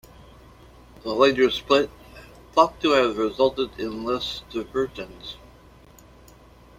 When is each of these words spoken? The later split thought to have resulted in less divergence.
The 1.03 1.13
later 1.13 1.51
split 1.51 1.91
thought 2.53 2.81
to 2.81 2.89
have 2.93 3.19
resulted 3.19 3.79
in 3.79 4.03
less 4.03 4.41
divergence. 4.49 5.35